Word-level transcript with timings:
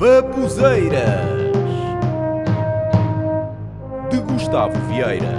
Babuzeiras 0.00 1.28
de 4.10 4.16
Gustavo 4.20 4.72
Vieira. 4.88 5.34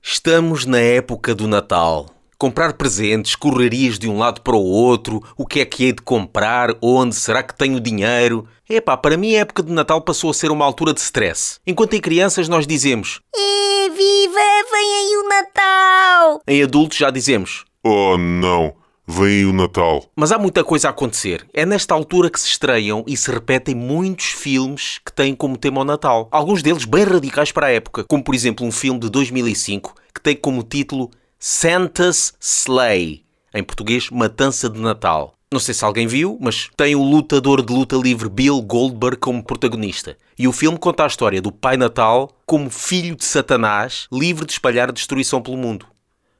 Estamos 0.00 0.64
na 0.64 0.78
época 0.78 1.34
do 1.34 1.48
Natal. 1.48 2.06
Comprar 2.38 2.74
presentes, 2.74 3.34
correrias 3.34 3.98
de 3.98 4.08
um 4.08 4.18
lado 4.18 4.40
para 4.42 4.54
o 4.54 4.62
outro, 4.62 5.20
o 5.36 5.44
que 5.44 5.58
é 5.58 5.64
que 5.64 5.82
hei 5.86 5.92
de 5.92 6.00
comprar, 6.02 6.76
onde, 6.80 7.16
será 7.16 7.42
que 7.42 7.56
tenho 7.56 7.80
dinheiro? 7.80 8.46
Epá, 8.70 8.96
para 8.96 9.16
mim 9.16 9.34
a 9.34 9.40
época 9.40 9.64
de 9.64 9.72
Natal 9.72 10.00
passou 10.00 10.30
a 10.30 10.34
ser 10.34 10.52
uma 10.52 10.64
altura 10.64 10.94
de 10.94 11.00
stress. 11.00 11.58
Enquanto 11.66 11.94
em 11.94 12.00
crianças 12.00 12.48
nós 12.48 12.68
dizemos 12.68 13.20
É, 13.34 13.88
viva, 13.90 14.38
vem 14.70 14.94
aí 14.94 15.16
o 15.24 15.28
Natal! 15.28 16.40
Em 16.46 16.62
adultos 16.62 16.98
já 16.98 17.10
dizemos 17.10 17.64
Oh 17.84 18.16
não, 18.16 18.74
vem 19.06 19.44
o 19.44 19.52
Natal. 19.52 20.04
Mas 20.16 20.32
há 20.32 20.38
muita 20.38 20.64
coisa 20.64 20.88
a 20.88 20.90
acontecer. 20.90 21.46
É 21.54 21.64
nesta 21.64 21.94
altura 21.94 22.28
que 22.28 22.40
se 22.40 22.48
estreiam 22.48 23.04
e 23.06 23.16
se 23.16 23.30
repetem 23.30 23.74
muitos 23.74 24.26
filmes 24.26 24.98
que 25.04 25.12
têm 25.12 25.34
como 25.34 25.56
tema 25.56 25.82
o 25.82 25.84
Natal. 25.84 26.28
Alguns 26.30 26.62
deles 26.62 26.84
bem 26.84 27.04
radicais 27.04 27.52
para 27.52 27.68
a 27.68 27.72
época, 27.72 28.04
como 28.04 28.24
por 28.24 28.34
exemplo 28.34 28.66
um 28.66 28.72
filme 28.72 28.98
de 28.98 29.08
2005 29.08 29.94
que 30.12 30.20
tem 30.20 30.34
como 30.34 30.62
título 30.62 31.10
Santa's 31.38 32.34
Slay, 32.40 33.22
em 33.54 33.62
português 33.62 34.10
Matança 34.10 34.68
de 34.68 34.80
Natal. 34.80 35.34
Não 35.52 35.60
sei 35.60 35.72
se 35.72 35.84
alguém 35.84 36.08
viu, 36.08 36.36
mas 36.40 36.68
tem 36.76 36.96
o 36.96 37.02
lutador 37.02 37.64
de 37.64 37.72
luta 37.72 37.94
livre 37.96 38.28
Bill 38.28 38.60
Goldberg 38.60 39.18
como 39.18 39.44
protagonista. 39.44 40.16
E 40.36 40.48
o 40.48 40.52
filme 40.52 40.76
conta 40.76 41.04
a 41.04 41.06
história 41.06 41.40
do 41.40 41.52
Pai 41.52 41.76
Natal 41.76 42.30
como 42.44 42.68
filho 42.68 43.14
de 43.14 43.24
Satanás, 43.24 44.08
livre 44.12 44.44
de 44.44 44.52
espalhar 44.52 44.90
destruição 44.90 45.40
pelo 45.40 45.56
mundo. 45.56 45.86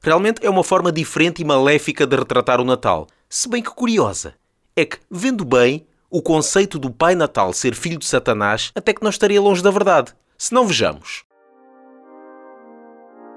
Realmente 0.01 0.45
é 0.45 0.49
uma 0.49 0.63
forma 0.63 0.91
diferente 0.91 1.41
e 1.41 1.45
maléfica 1.45 2.05
de 2.05 2.15
retratar 2.15 2.61
o 2.61 2.63
Natal. 2.63 3.07
Se 3.29 3.49
bem 3.49 3.61
que 3.61 3.71
curiosa. 3.71 4.35
É 4.75 4.85
que, 4.85 4.97
vendo 5.09 5.43
bem, 5.43 5.85
o 6.09 6.21
conceito 6.21 6.79
do 6.79 6.89
Pai 6.89 7.15
Natal 7.15 7.51
ser 7.51 7.75
filho 7.75 7.97
de 7.97 8.05
Satanás 8.05 8.71
até 8.75 8.93
que 8.93 9.03
não 9.03 9.09
estaria 9.09 9.41
longe 9.41 9.61
da 9.61 9.71
verdade. 9.71 10.13
Se 10.37 10.53
não 10.53 10.65
vejamos. 10.65 11.25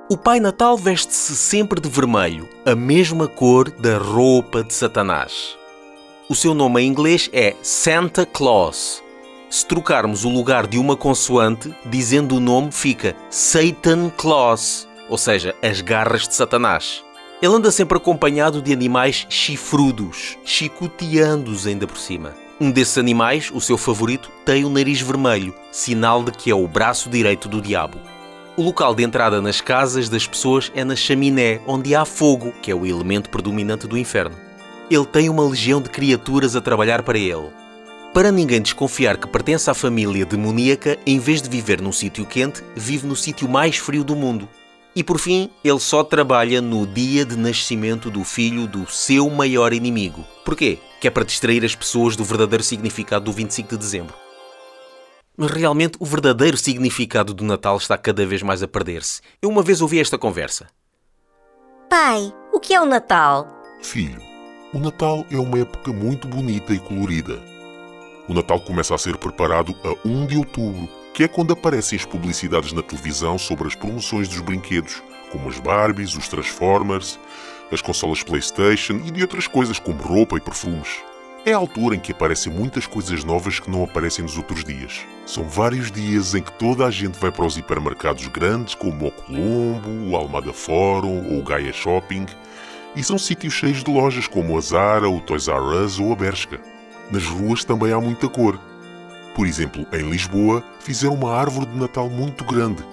O 0.08 0.16
Pai 0.16 0.40
Natal 0.40 0.76
veste-se 0.76 1.36
sempre 1.36 1.80
de 1.80 1.88
vermelho, 1.88 2.48
a 2.66 2.74
mesma 2.74 3.28
cor 3.28 3.70
da 3.70 3.96
roupa 3.96 4.62
de 4.64 4.74
Satanás. 4.74 5.56
O 6.28 6.34
seu 6.34 6.52
nome 6.52 6.82
em 6.82 6.88
inglês 6.88 7.30
é 7.32 7.54
Santa 7.62 8.26
Claus. 8.26 9.02
Se 9.48 9.66
trocarmos 9.66 10.24
o 10.24 10.28
lugar 10.28 10.66
de 10.66 10.78
uma 10.78 10.96
consoante, 10.96 11.74
dizendo 11.86 12.36
o 12.36 12.40
nome 12.40 12.70
fica 12.70 13.16
Satan 13.30 14.10
Claus, 14.10 14.86
ou 15.11 15.19
seja, 15.19 15.55
as 15.61 15.83
garras 15.83 16.27
de 16.27 16.34
Satanás. 16.34 17.05
Ele 17.42 17.55
anda 17.55 17.70
sempre 17.70 17.98
acompanhado 17.98 18.62
de 18.62 18.72
animais 18.72 19.27
chifrudos, 19.28 20.39
chicoteando-os 20.44 21.66
ainda 21.66 21.86
por 21.86 21.98
cima. 21.98 22.34
Um 22.61 22.70
desses 22.70 22.97
animais, 22.97 23.50
o 23.53 23.61
seu 23.61 23.77
favorito, 23.77 24.31
tem 24.44 24.64
o 24.64 24.70
nariz 24.70 25.00
vermelho, 25.00 25.55
sinal 25.72 26.22
de 26.22 26.31
que 26.31 26.50
é 26.50 26.55
o 26.55 26.69
braço 26.69 27.11
direito 27.11 27.48
do 27.48 27.61
diabo. 27.61 27.98
O 28.56 28.62
local 28.62 28.94
de 28.94 29.03
entrada 29.03 29.41
nas 29.41 29.61
casas 29.61 30.08
das 30.08 30.27
pessoas 30.27 30.70
é 30.75 30.84
na 30.84 30.94
chaminé, 30.94 31.61
onde 31.66 31.94
há 31.94 32.05
fogo, 32.05 32.53
que 32.61 32.70
é 32.70 32.75
o 32.75 32.84
elemento 32.84 33.31
predominante 33.31 33.86
do 33.86 33.97
inferno. 33.97 34.36
Ele 34.91 35.06
tem 35.06 35.31
uma 35.31 35.48
legião 35.48 35.81
de 35.81 35.88
criaturas 35.88 36.55
a 36.55 36.61
trabalhar 36.61 37.03
para 37.03 37.19
ele. 37.19 37.48
Para 38.12 38.31
ninguém 38.31 38.61
desconfiar 38.61 39.16
que 39.16 39.28
pertence 39.28 39.70
à 39.70 39.75
família 39.75 40.27
demoníaca, 40.27 40.98
em 41.06 41.19
vez 41.19 41.41
de 41.41 41.48
viver 41.48 41.81
num 41.81 41.92
sítio 41.92 42.27
quente, 42.27 42.62
vive 42.77 43.06
no 43.06 43.16
sítio 43.16 43.48
mais 43.48 43.78
frio 43.78 44.05
do 44.05 44.14
mundo. 44.14 44.48
E 44.94 45.05
por 45.05 45.19
fim, 45.19 45.48
ele 45.62 45.78
só 45.78 46.02
trabalha 46.02 46.60
no 46.60 46.86
dia 46.86 47.24
de 47.24 47.36
nascimento 47.36 48.10
do 48.10 48.24
filho 48.24 48.66
do 48.66 48.91
seu 48.91 49.30
maior 49.30 49.72
inimigo. 49.72 50.24
Porquê? 50.44 50.78
Que 51.00 51.06
é 51.06 51.10
para 51.10 51.24
distrair 51.24 51.64
as 51.64 51.74
pessoas 51.74 52.16
do 52.16 52.24
verdadeiro 52.24 52.64
significado 52.64 53.27
do 53.27 53.32
25 53.32 53.70
de 53.70 53.77
dezembro. 53.77 54.14
Mas 55.36 55.52
realmente 55.52 55.97
o 56.00 56.05
verdadeiro 56.05 56.56
significado 56.56 57.32
do 57.32 57.44
Natal 57.44 57.77
está 57.77 57.97
cada 57.97 58.27
vez 58.27 58.42
mais 58.42 58.62
a 58.62 58.69
perder-se. 58.69 59.22
Eu 59.41 59.48
uma 59.48 59.62
vez 59.62 59.81
ouvi 59.81 60.00
esta 60.00 60.19
conversa. 60.19 60.66
Pai, 61.88 62.32
o 62.53 62.60
que 62.60 62.75
é 62.75 62.81
o 62.81 62.84
Natal? 62.84 63.48
Filho, 63.81 64.20
o 64.75 64.78
Natal 64.78 65.25
é 65.31 65.37
uma 65.37 65.59
época 65.59 65.93
muito 65.93 66.28
bonita 66.28 66.75
e 66.75 66.78
colorida. 66.78 67.41
O 68.28 68.34
Natal 68.34 68.60
começa 68.60 68.94
a 68.94 68.98
ser 68.98 69.16
preparado 69.16 69.75
a 69.82 70.06
1 70.06 70.26
de 70.26 70.37
outubro, 70.37 70.88
que 71.12 71.25
é 71.25 71.28
quando 71.28 71.53
aparecem 71.53 71.98
as 71.98 72.04
publicidades 72.04 72.72
na 72.72 72.82
televisão 72.82 73.38
sobre 73.38 73.69
as 73.69 73.75
promoções 73.75 74.28
dos 74.28 74.41
brinquedos, 74.41 75.03
como 75.31 75.48
as 75.48 75.59
Barbies, 75.59 76.16
os 76.16 76.28
Transformers, 76.28 77.19
as 77.71 77.82
consolas 77.82 78.22
PlayStation 78.22 78.94
e 79.04 79.10
de 79.10 79.22
outras 79.22 79.47
coisas 79.47 79.78
como 79.78 80.03
roupa 80.03 80.37
e 80.37 80.41
perfumes. 80.41 81.00
É 81.44 81.54
a 81.54 81.56
altura 81.56 81.97
em 81.97 82.00
que 82.00 82.12
aparecem 82.12 82.53
muitas 82.53 82.87
coisas 82.87 83.25
novas 83.25 83.59
que 83.59 83.70
não 83.70 83.82
aparecem 83.82 84.22
nos 84.22 84.37
outros 84.37 84.62
dias. 84.62 85.00
São 85.25 85.44
vários 85.44 85.91
dias 85.91 86.34
em 86.34 86.43
que 86.43 86.53
toda 86.53 86.84
a 86.84 86.91
gente 86.91 87.19
vai 87.19 87.32
para 87.32 87.47
os 87.47 87.56
hipermercados 87.56 88.26
grandes 88.26 88.75
como 88.75 89.06
o 89.06 89.10
Colombo, 89.10 90.10
o 90.10 90.16
Almada 90.16 90.53
Fórum 90.53 91.32
ou 91.32 91.38
o 91.38 91.43
Gaia 91.43 91.72
Shopping 91.72 92.26
e 92.94 93.03
são 93.03 93.16
sítios 93.16 93.54
cheios 93.54 93.82
de 93.82 93.91
lojas 93.91 94.26
como 94.26 94.59
a 94.59 94.60
Zara, 94.60 95.09
o 95.09 95.20
Toys 95.20 95.49
R 95.49 95.84
Us 95.84 95.99
ou 95.99 96.12
a 96.12 96.16
Bershka. 96.16 96.60
Nas 97.10 97.25
ruas 97.25 97.65
também 97.65 97.93
há 97.93 98.00
muita 98.00 98.28
cor. 98.28 98.60
Por 99.34 99.46
exemplo, 99.46 99.86
em 99.92 100.10
Lisboa 100.10 100.62
fizeram 100.80 101.14
uma 101.14 101.34
árvore 101.34 101.66
de 101.66 101.78
Natal 101.78 102.08
muito 102.08 102.44
grande. 102.44 102.84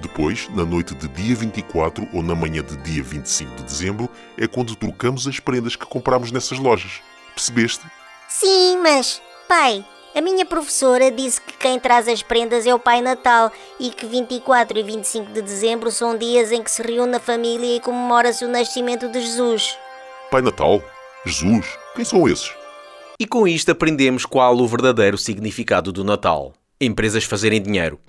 Depois, 0.00 0.48
na 0.54 0.64
noite 0.64 0.94
de 0.94 1.08
dia 1.08 1.36
24 1.36 2.08
ou 2.12 2.22
na 2.22 2.34
manhã 2.34 2.62
de 2.62 2.76
dia 2.78 3.02
25 3.02 3.56
de 3.56 3.62
dezembro, 3.64 4.08
é 4.38 4.46
quando 4.46 4.74
trocamos 4.74 5.28
as 5.28 5.38
prendas 5.38 5.76
que 5.76 5.84
compramos 5.84 6.32
nessas 6.32 6.58
lojas. 6.58 7.02
Percebeste? 7.34 7.84
Sim, 8.28 8.78
mas, 8.82 9.20
pai, 9.46 9.84
a 10.14 10.20
minha 10.20 10.46
professora 10.46 11.10
disse 11.10 11.40
que 11.40 11.52
quem 11.52 11.78
traz 11.78 12.08
as 12.08 12.22
prendas 12.22 12.66
é 12.66 12.74
o 12.74 12.78
Pai 12.78 13.00
Natal 13.00 13.52
e 13.78 13.90
que 13.90 14.06
24 14.06 14.78
e 14.78 14.82
25 14.82 15.32
de 15.32 15.42
dezembro 15.42 15.90
são 15.90 16.16
dias 16.16 16.50
em 16.50 16.62
que 16.62 16.70
se 16.70 16.82
reúne 16.82 17.16
a 17.16 17.20
família 17.20 17.76
e 17.76 17.80
comemora-se 17.80 18.44
o 18.44 18.48
nascimento 18.48 19.08
de 19.08 19.20
Jesus. 19.20 19.76
Pai 20.30 20.40
Natal? 20.40 20.82
Jesus? 21.26 21.66
Quem 21.94 22.04
são 22.04 22.26
esses? 22.26 22.59
E 23.20 23.26
com 23.26 23.46
isto 23.46 23.70
aprendemos 23.70 24.24
qual 24.24 24.56
o 24.56 24.66
verdadeiro 24.66 25.18
significado 25.18 25.92
do 25.92 26.02
Natal. 26.02 26.54
Empresas 26.80 27.22
fazerem 27.22 27.60
dinheiro. 27.60 28.00